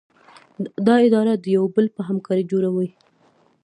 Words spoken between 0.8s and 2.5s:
دا اداره د یو بل په همکارۍ